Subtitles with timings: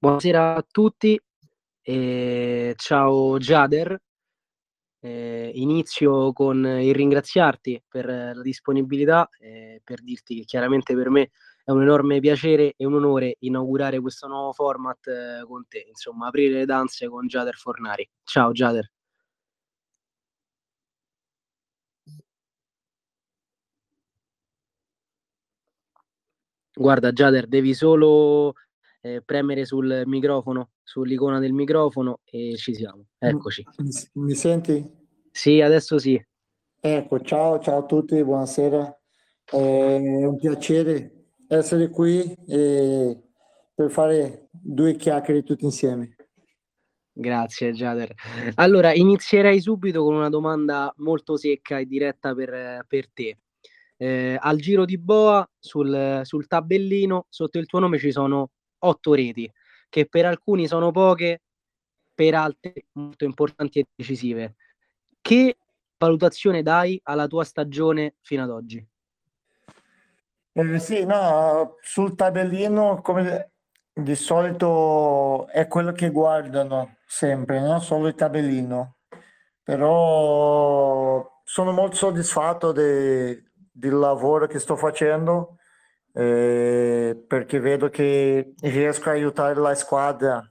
[0.00, 1.20] Buonasera a tutti,
[1.82, 4.00] e ciao Jader.
[5.00, 11.30] Eh, inizio con il ringraziarti per la disponibilità e per dirti che chiaramente per me
[11.64, 16.28] è un enorme piacere e un onore inaugurare questo nuovo format eh, con te, insomma,
[16.28, 18.08] aprire le danze con Jader Fornari.
[18.22, 18.88] Ciao Jader.
[26.76, 28.54] Guarda Jader, devi solo
[29.14, 33.06] eh, premere sul microfono, sull'icona del microfono e ci siamo.
[33.18, 33.64] Eccoci.
[34.14, 34.86] Mi, senti?
[35.30, 36.20] Sì, adesso sì.
[36.80, 39.00] Ecco, ciao, ciao a tutti, buonasera.
[39.44, 41.18] È un piacere
[41.48, 43.22] essere qui e
[43.74, 46.14] per fare due chiacchiere tutti insieme.
[47.12, 48.14] Grazie Jader.
[48.54, 53.38] Allora, inizierei subito con una domanda molto secca e diretta per, per te.
[53.96, 59.14] Eh, al giro di boa, sul, sul tabellino, sotto il tuo nome ci sono otto
[59.14, 59.50] reti,
[59.88, 61.42] che per alcuni sono poche,
[62.14, 64.56] per altri molto importanti e decisive.
[65.20, 65.56] Che
[65.96, 68.86] valutazione dai alla tua stagione fino ad oggi?
[70.52, 73.52] Eh, sì, no, sul tabellino come
[73.92, 77.80] di solito è quello che guardano sempre, no?
[77.80, 78.96] Solo il tabellino.
[79.62, 85.57] Però sono molto soddisfatto de, del lavoro che sto facendo
[86.12, 90.42] eh, perché vedo che riesco a aiutare la squadra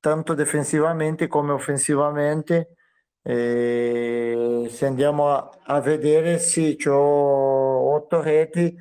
[0.00, 2.76] tanto defensivamente come offensivamente.
[3.22, 8.72] Eh, se andiamo a, a vedere, sì, ho otto reti,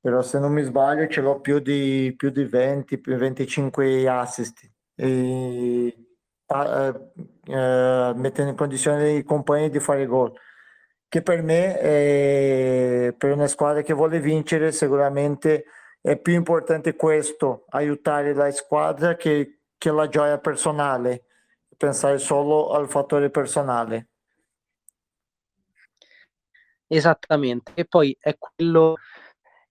[0.00, 4.70] però se non mi sbaglio ce l'ho più di, più di 20, più 25 assist.
[4.94, 5.96] E,
[6.46, 7.10] eh,
[7.46, 10.32] eh, mettendo in condizione i compagni di fare gol
[11.12, 15.66] che per me, è, per una squadra che vuole vincere, sicuramente
[16.00, 21.26] è più importante questo, aiutare la squadra che, che la gioia personale,
[21.76, 24.08] pensare solo al fattore personale.
[26.86, 28.96] Esattamente, e poi è quello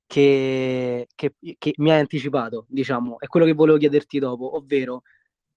[0.05, 5.01] che, che, che, mi hai anticipato, diciamo, è quello che volevo chiederti dopo, ovvero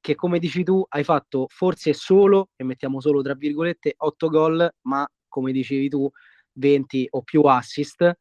[0.00, 4.74] che come dici tu hai fatto forse solo, e mettiamo solo tra virgolette, 8 gol,
[4.84, 6.08] ma come dicevi tu,
[6.52, 8.18] 20 o più assist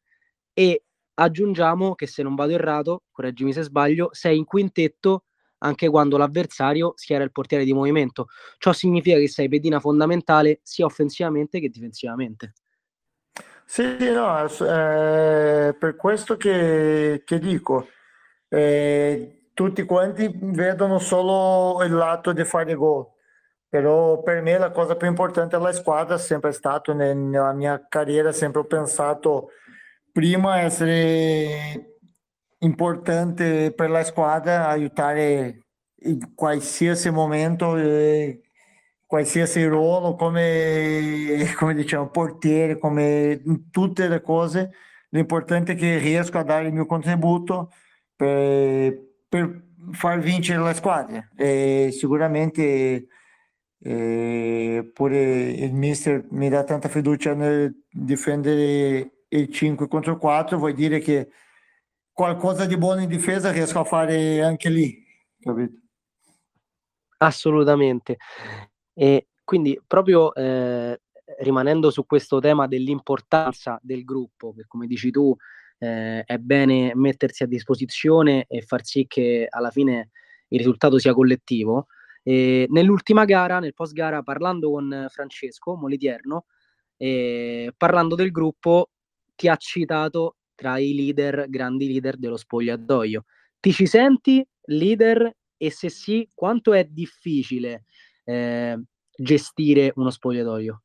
[0.51, 5.25] e aggiungiamo che se non vado errato, correggimi se sbaglio, sei in quintetto
[5.59, 8.27] anche quando l'avversario schiera il portiere di movimento.
[8.57, 12.53] Ciò significa che sei pedina fondamentale sia offensivamente che difensivamente.
[13.65, 17.87] Sì, no, eh, per questo che, che dico,
[18.49, 23.13] eh, tutti quanti vedono solo il lato di fare gol
[23.73, 28.31] però per me la cosa più importante è la squadra, sempre stato nella mia carriera,
[28.31, 29.49] sempre ho pensato
[30.11, 31.95] prima essere
[32.59, 35.63] importante per la squadra, aiutare
[36.01, 37.75] in qualsiasi momento,
[39.07, 44.69] qualsiasi ruolo, come, come diciamo, portiere, come in tutte le cose.
[45.09, 47.71] L'importante è che riesco a dare il mio contributo
[48.15, 48.95] per,
[49.27, 49.63] per
[49.93, 51.27] far vincere la squadra.
[51.35, 53.07] E sicuramente
[53.85, 60.99] eppure il mister mi dà tanta fiducia nel difendere il 5 contro 4, vuol dire
[60.99, 61.29] che
[62.11, 65.03] qualcosa di buono in difesa riesco a fare anche lì,
[65.39, 65.81] capito?
[67.17, 68.17] Assolutamente.
[68.93, 71.01] E quindi proprio eh,
[71.39, 75.35] rimanendo su questo tema dell'importanza del gruppo, che come dici tu
[75.79, 80.11] eh, è bene mettersi a disposizione e far sì che alla fine
[80.49, 81.87] il risultato sia collettivo,
[82.23, 86.45] e nell'ultima gara, nel post gara, parlando con Francesco Molitierno,
[86.97, 88.91] eh, parlando del gruppo,
[89.35, 93.25] ti ha citato tra i leader, grandi leader dello spogliatoio.
[93.59, 97.85] Ti ci senti leader e se sì, quanto è difficile
[98.23, 98.81] eh,
[99.15, 100.81] gestire uno spogliatoio?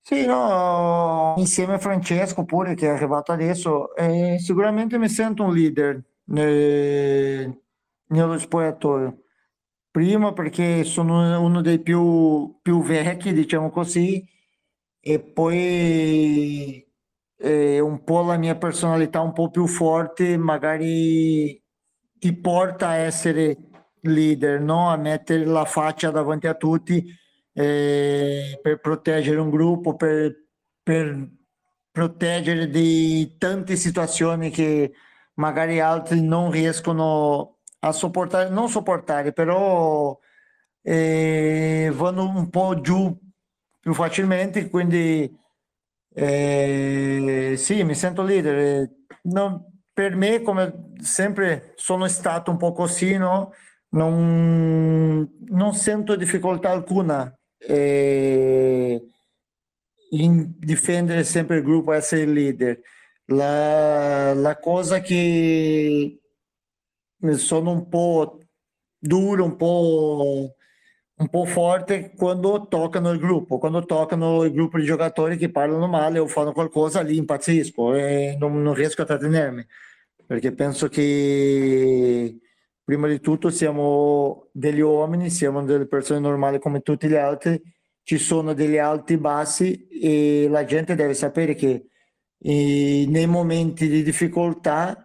[0.00, 5.54] Sì, no, insieme a Francesco pure che è arrivato adesso, eh, sicuramente mi sento un
[5.54, 7.58] leader nel,
[8.08, 9.23] nello spogliatoio.
[9.94, 14.26] Prima perché sono uno dei più, più vecchi, diciamo così,
[14.98, 16.84] e poi
[17.36, 21.62] eh, un po' la mia personalità un po' più forte magari
[22.18, 23.56] ti porta a essere
[24.00, 24.90] leader, no?
[24.90, 27.04] a mettere la faccia davanti a tutti
[27.52, 30.34] eh, per proteggere un gruppo, per,
[30.82, 31.30] per
[31.92, 34.92] proteggere di tante situazioni che
[35.34, 37.53] magari altri non riescono
[37.88, 40.18] a sopportare, non sopportare, però
[40.82, 43.16] eh, vanno un po' giù
[43.80, 45.30] più facilmente, quindi
[46.14, 48.90] eh, sì, mi sento leader.
[49.24, 53.52] Non, per me, come sempre sono stato un po' così, no?
[53.94, 59.02] non, non sento difficoltà alcuna eh,
[60.10, 62.80] in difendere sempre il gruppo, essere leader.
[63.26, 66.20] La, la cosa che
[67.32, 68.38] sono un po'
[68.98, 70.54] duro, un po',
[71.16, 75.86] un po' forte quando toccano il gruppo, quando toccano il gruppo di giocatori che parlano
[75.86, 79.64] male o fanno qualcosa, lì impazzisco e non, non riesco a trattenermi,
[80.26, 82.38] perché penso che
[82.84, 87.60] prima di tutto siamo degli uomini, siamo delle persone normali come tutti gli altri,
[88.02, 91.86] ci sono degli alti e bassi e la gente deve sapere che
[92.38, 95.03] eh, nei momenti di difficoltà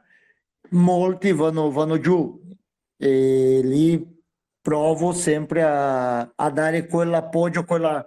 [0.71, 2.39] molti vanno, vanno giù
[2.97, 4.17] e lì
[4.61, 8.05] provo sempre a, a dare quell'appoggio, quella,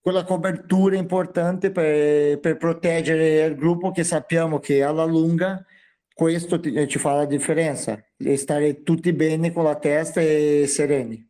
[0.00, 5.64] quella copertura importante per, per proteggere il gruppo che sappiamo che alla lunga
[6.12, 8.02] questo ti, ci fa la differenza,
[8.34, 11.24] stare tutti bene con la testa e sereni.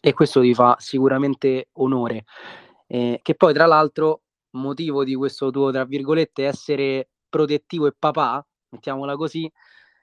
[0.00, 2.26] E questo ti fa sicuramente onore.
[2.86, 4.20] Eh, che poi, tra l'altro,
[4.50, 9.50] motivo di questo tuo, tra virgolette, essere protettivo e papà, mettiamola così,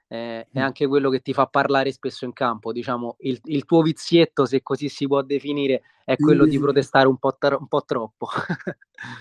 [0.08, 0.62] eh, è mm.
[0.62, 2.72] anche quello che ti fa parlare spesso in campo.
[2.72, 7.08] Diciamo, il, il tuo vizietto, se così si può definire, è quello sì, di protestare
[7.08, 8.28] un po', tra, un po troppo.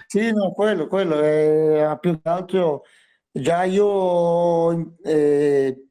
[0.08, 2.84] sì, no, quello, quello è più che altro
[3.36, 5.88] Già io, eh,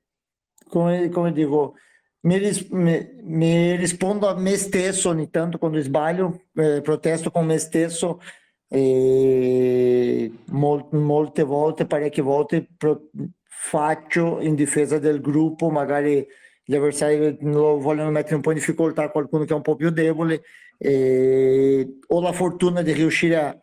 [0.69, 1.75] come, come dico,
[2.21, 7.47] mi, ris- mi, mi, rispondo a me stesso ogni tanto quando sbaglio, eh, protesto con
[7.47, 8.21] me stesso
[8.73, 13.11] e mol- molte volte, parecchie volte pro-
[13.45, 16.27] faccio in difesa del gruppo, magari
[16.65, 19.91] gli avversari lo vogliono mettere un po' in difficoltà, qualcuno che è un po' più
[19.91, 20.43] debole,
[20.79, 23.63] e ho la fortuna di riuscire a,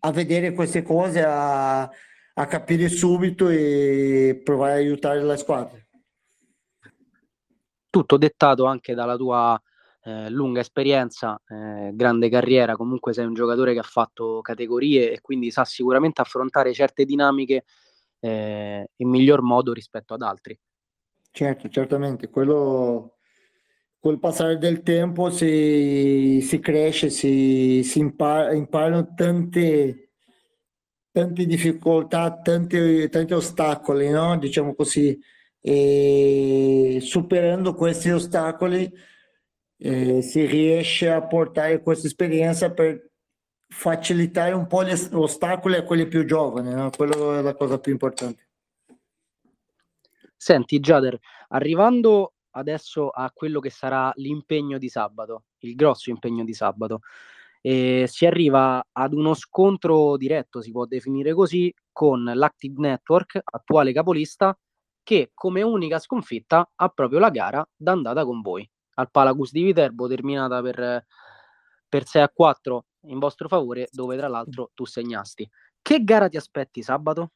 [0.00, 1.90] a vedere queste cose, a
[2.38, 5.76] a capire subito e provare a aiutare la squadra.
[7.90, 9.60] Tutto dettato anche dalla tua
[10.02, 15.20] eh, lunga esperienza, eh, grande carriera, comunque sei un giocatore che ha fatto categorie e
[15.20, 17.64] quindi sa sicuramente affrontare certe dinamiche
[18.20, 20.58] eh, in miglior modo rispetto ad altri.
[21.30, 23.18] Certo, certamente, quello
[24.00, 30.08] col passare del tempo si, si cresce, si, si impara, imparano tante
[31.10, 34.38] tante difficoltà, tanti, tanti ostacoli, no?
[34.38, 35.18] diciamo così,
[35.60, 38.90] e superando questi ostacoli
[39.78, 43.10] eh, si riesce a portare questa esperienza per
[43.68, 46.90] facilitare un po' gli ostacoli a quelli più giovani, no?
[46.90, 48.48] quello è la cosa più importante.
[50.36, 56.54] Senti Jader, arrivando adesso a quello che sarà l'impegno di sabato, il grosso impegno di
[56.54, 57.00] sabato,
[57.60, 63.92] e si arriva ad uno scontro diretto, si può definire così, con l'Active Network, attuale
[63.92, 64.56] capolista,
[65.02, 68.68] che come unica sconfitta ha proprio la gara d'andata con voi
[68.98, 71.04] al Palacus di Viterbo, terminata per,
[71.88, 75.48] per 6 a 4 in vostro favore, dove tra l'altro tu segnasti.
[75.80, 77.30] Che gara ti aspetti sabato?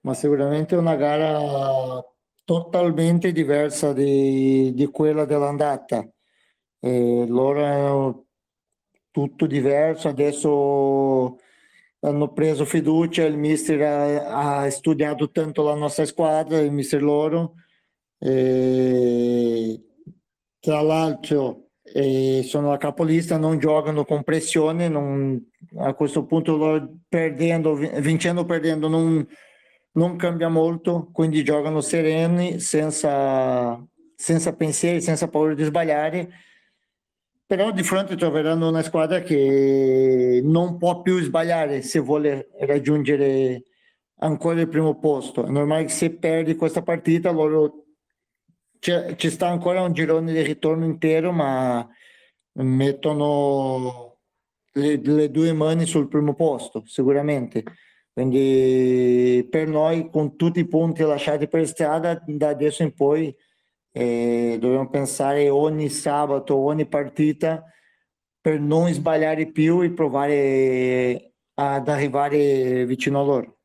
[0.00, 2.02] Ma sicuramente una gara
[2.44, 6.06] totalmente diversa di, di quella dell'andata.
[6.80, 8.26] Eh, loro
[9.10, 11.38] tutto diverso, adesso
[12.00, 17.54] hanno preso fiducia, il mister ha, ha studiato tanto la nostra squadra, il mister loro,
[18.18, 19.80] e,
[20.62, 26.88] tra l'altro e sono la capolista, non giocano con pressione, non, a questo punto loro
[27.08, 29.26] perdendo, vincendo o perdendo non,
[29.94, 36.30] non cambia molto, quindi giocano sereni, senza, senza pensieri, senza paura di sbagliare
[37.44, 43.64] però di fronte troveranno una squadra che non può più sbagliare se vuole raggiungere
[44.20, 45.44] ancora il primo posto.
[45.44, 47.81] È normale che se perdi questa partita loro
[48.82, 51.88] ci sta ancora un girone di ritorno intero, ma
[52.54, 54.18] mettono
[54.72, 57.62] le, le due mani sul primo posto, sicuramente.
[58.12, 63.34] Quindi per noi, con tutti i punti lasciati per strada, da adesso in poi
[63.94, 67.62] e dobbiamo pensare ogni sabato, ogni partita
[68.40, 73.58] per non sbagliare più e provare ad arrivare vicino a loro.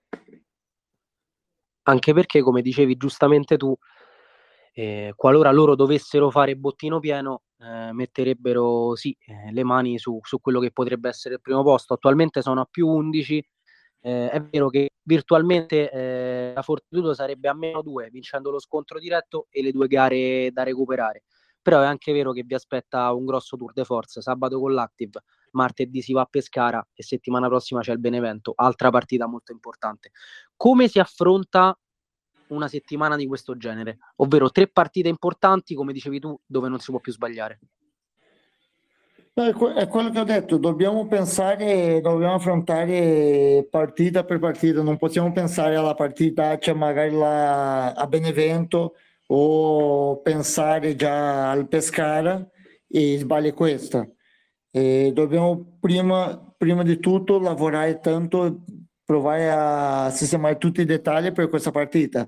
[1.84, 3.76] Anche perché, come dicevi giustamente tu,
[4.78, 10.40] eh, qualora loro dovessero fare bottino pieno, eh, metterebbero sì, eh, le mani su, su,
[10.40, 11.96] quello che potrebbe essere il primo posto.
[11.96, 13.44] Attualmente sono a più 11
[14.02, 19.00] eh, è vero che virtualmente eh, la Fortitudo sarebbe a meno 2 vincendo lo scontro
[19.00, 21.24] diretto e le due gare da recuperare.
[21.60, 25.24] però è anche vero che vi aspetta un grosso tour de force sabato con l'Active,
[25.54, 30.12] martedì si va a Pescara e settimana prossima c'è il Benevento, altra partita molto importante.
[30.56, 31.76] Come si affronta
[32.50, 36.92] una settimana di questo genere, ovvero tre partite importanti, come dicevi tu, dove non si
[36.92, 37.60] può più sbagliare?
[39.38, 45.76] È quello che ho detto, dobbiamo pensare, dobbiamo affrontare partita per partita, non possiamo pensare
[45.76, 48.96] alla partita, cioè magari la, a Benevento
[49.28, 52.44] o pensare già al Pescara
[52.88, 54.10] e sbagli questa.
[54.72, 58.64] E dobbiamo prima, prima di tutto lavorare tanto,
[59.08, 62.28] provare a sistemare tutti i dettagli per questa partita.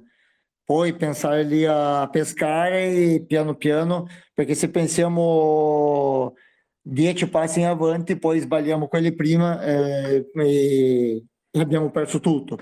[0.64, 6.36] Poi pensare lì a pescare piano piano, perché se pensiamo
[6.82, 11.26] dieci passi in avanti, poi sbagliamo quelli prima eh, e
[11.60, 12.58] abbiamo perso tutto.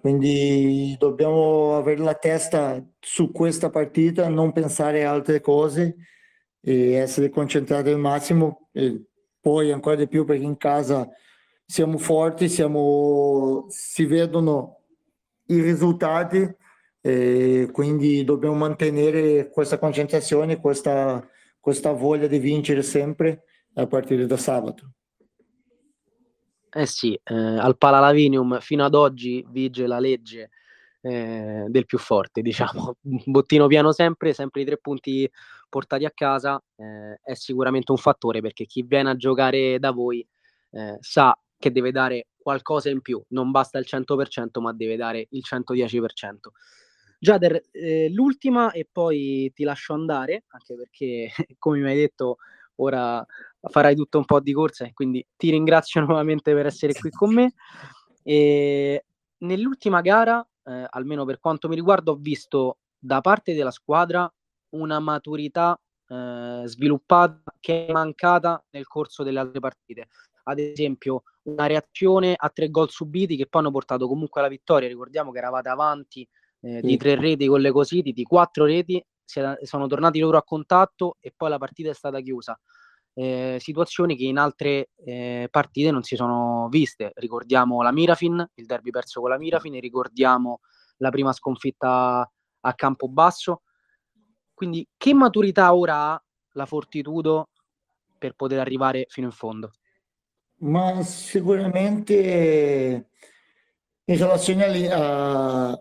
[0.00, 5.96] Quindi dobbiamo avere la testa su questa partita, non pensare a altre cose
[6.60, 8.68] e essere concentrati al massimo.
[8.72, 9.04] E
[9.40, 11.08] poi ancora di più perché in casa
[11.70, 14.84] siamo forti, siamo, si vedono
[15.48, 16.56] i risultati
[16.98, 21.28] e quindi dobbiamo mantenere questa concentrazione, questa,
[21.60, 23.44] questa voglia di vincere sempre
[23.74, 24.92] a partire da sabato.
[26.70, 30.48] Eh sì, eh, al Palalavinium fino ad oggi vige la legge
[31.02, 32.96] eh, del più forte, diciamo,
[33.26, 35.30] bottino piano sempre, sempre i tre punti
[35.68, 40.26] portati a casa, eh, è sicuramente un fattore perché chi viene a giocare da voi
[40.70, 45.26] eh, sa che deve dare qualcosa in più, non basta il 100% ma deve dare
[45.30, 46.52] il 110%.
[47.20, 52.36] Jader, eh, l'ultima e poi ti lascio andare, anche perché come mi hai detto
[52.76, 53.24] ora
[53.60, 57.54] farai tutto un po' di corsa quindi ti ringrazio nuovamente per essere qui con me.
[58.22, 59.04] E
[59.38, 64.30] nell'ultima gara, eh, almeno per quanto mi riguarda, ho visto da parte della squadra
[64.70, 70.08] una maturità eh, sviluppata che è mancata nel corso delle altre partite.
[70.48, 74.88] Ad esempio, una reazione a tre gol subiti che poi hanno portato comunque alla vittoria.
[74.88, 76.26] Ricordiamo che eravate avanti
[76.60, 81.16] eh, di tre reti con le cositi, di quattro reti, sono tornati loro a contatto
[81.20, 82.58] e poi la partita è stata chiusa.
[83.12, 87.12] Eh, situazioni che in altre eh, partite non si sono viste.
[87.14, 90.60] Ricordiamo la Mirafin, il derby perso con la Mirafin, ricordiamo
[90.98, 93.62] la prima sconfitta a Campobasso.
[94.54, 97.50] Quindi che maturità ora ha la Fortitudo
[98.16, 99.72] per poter arrivare fino in fondo?
[100.60, 103.08] Ma sicuramente
[104.04, 104.88] in relazione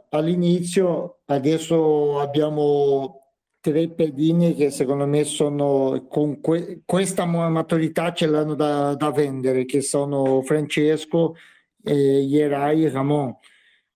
[0.10, 3.22] all'inizio, adesso abbiamo
[3.60, 9.66] tre pedini che secondo me sono con que- questa maturità ce l'hanno da, da, vendere,
[9.66, 11.36] che sono Francesco,
[11.84, 13.36] eh, Ierai e Ramon.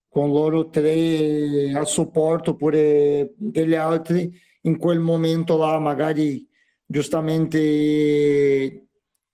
[0.08, 6.46] Con loro tre a supporto pure degli altri, in quel momento là magari
[6.86, 8.88] giustamente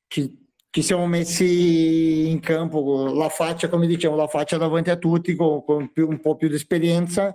[0.07, 0.46] ci,
[0.77, 5.63] ci siamo messi in campo la faccia, come diciamo, la faccia davanti a tutti con,
[5.63, 7.33] con più, un po' più di esperienza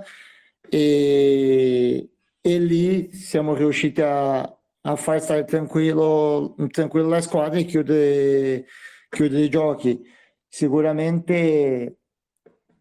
[0.69, 2.09] e,
[2.41, 8.67] e lì siamo riusciti a, a far stare tranquillo, tranquillo la squadra e chiudere,
[9.09, 10.01] chiudere i giochi.
[10.47, 11.99] Sicuramente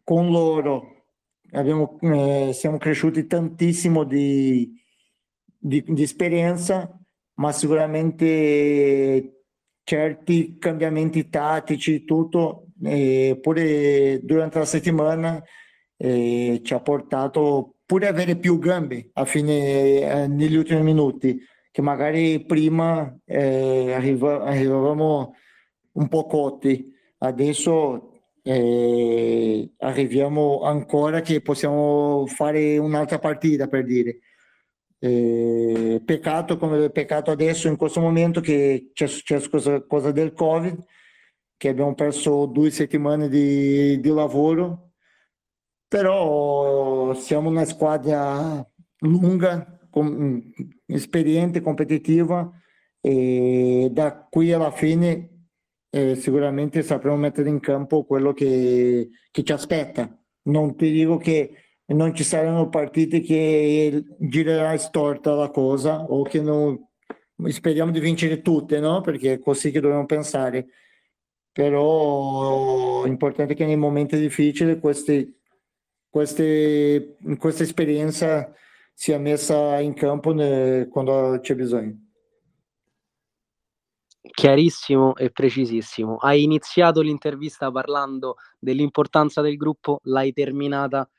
[0.03, 1.05] con loro
[1.53, 4.79] abbiamo, eh, siamo cresciuti tantissimo di,
[5.57, 6.87] di, di esperienza,
[7.37, 9.40] ma sicuramente
[9.83, 12.67] certi cambiamenti tattici, tutto,
[13.41, 15.43] pure durante la settimana
[15.97, 21.39] eh, ci ha portato pure avere più gambe a fine, eh, negli ultimi minuti,
[21.71, 25.35] che magari prima eh, arriva, arrivavamo
[25.93, 28.11] un po' cotti, adesso
[28.43, 34.19] eh, arriviamo ancora che possiamo fare un'altra partita per dire.
[35.03, 40.83] Eh, peccato come peccato adesso in questo momento che c'è successo cosa, cosa del Covid,
[41.57, 44.91] che abbiamo perso due settimane di, di lavoro
[45.91, 48.65] però siamo una squadra
[48.99, 50.41] lunga, com-
[50.85, 52.49] esperiente, competitiva
[53.01, 55.47] e da qui alla fine
[55.89, 60.17] eh, sicuramente sapremo mettere in campo quello che, che, ci aspetta.
[60.43, 61.55] Non ti dico che
[61.93, 66.79] non ci saranno partite che girerà storta la cosa o che non
[67.45, 69.01] speriamo di vincere tutte, no?
[69.01, 70.67] Perché è così che dobbiamo pensare.
[71.51, 75.39] Però è importante che nei momenti difficili questi
[76.11, 78.53] queste, questa esperienza
[78.93, 82.09] sia messa in campo ne, quando c'è bisogno.
[84.21, 86.17] Chiarissimo e precisissimo.
[86.17, 91.09] Hai iniziato l'intervista parlando dell'importanza del gruppo, l'hai terminata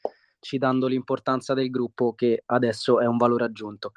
[0.43, 3.93] citando l'importanza del gruppo che adesso è un valore aggiunto.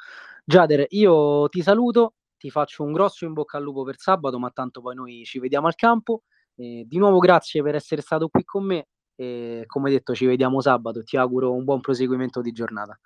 [0.45, 4.51] Giader, io ti saluto, ti faccio un grosso in bocca al lupo per sabato, ma
[4.51, 6.21] tanto poi noi ci vediamo al campo.
[6.55, 10.61] Eh, di nuovo grazie per essere stato qui con me e come detto ci vediamo
[10.61, 12.97] sabato, ti auguro un buon proseguimento di giornata.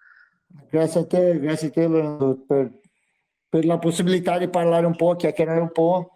[0.69, 2.79] Grazie a te, grazie a te per,
[3.47, 6.11] per la possibilità di parlare un po', chiacchierare un po'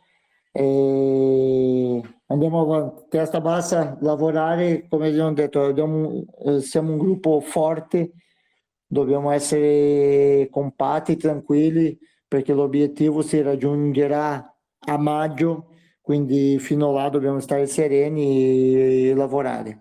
[0.51, 2.01] e
[2.33, 8.13] andiamo avanti, testa bassa, lavorare, come abbiamo detto, abbiamo, eh, siamo un gruppo forte,
[8.85, 11.97] dobbiamo essere compatti, tranquilli,
[12.27, 15.69] perché l'obiettivo si raggiungerà a maggio,
[16.01, 19.79] quindi fino là dobbiamo stare sereni e lavorare.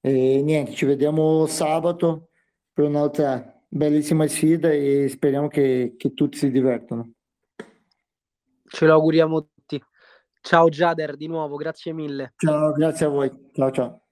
[0.00, 2.30] E niente, ci vediamo sabato
[2.72, 7.12] per un'altra bellissima sfida e speriamo che, che tutti si divertano.
[8.66, 9.53] Ce lo auguriamo tutti.
[10.44, 12.34] Ciao Jader di nuovo, grazie mille.
[12.36, 13.30] Ciao, grazie a voi.
[13.54, 14.03] Ciao ciao.